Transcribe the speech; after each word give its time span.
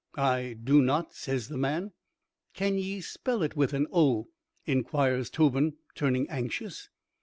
"I 0.17 0.53
do 0.63 0.81
not," 0.81 1.13
says 1.13 1.47
the 1.47 1.59
man. 1.59 1.91
"Can 2.55 2.73
ye 2.79 3.01
spell 3.01 3.43
it 3.43 3.55
with 3.55 3.71
an 3.73 3.85
'o'?" 3.93 4.29
inquires 4.65 5.29
Tobin, 5.29 5.75
turning 5.93 6.27
anxious. 6.27 6.89